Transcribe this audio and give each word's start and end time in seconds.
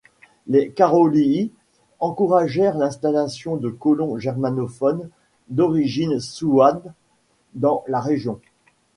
Les 0.47 0.71
Károlyi 0.71 1.51
encouragèrent 1.99 2.75
l'installation 2.75 3.55
de 3.55 3.69
colons 3.69 4.17
germanophones 4.17 5.07
d'origine 5.49 6.19
souabe 6.19 6.91
dans 7.53 7.83
la 7.87 7.99
région. 8.01 8.41